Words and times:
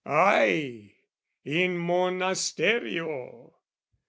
Ay, 0.03 0.95
In 1.45 1.77
monasterio! 1.77 3.53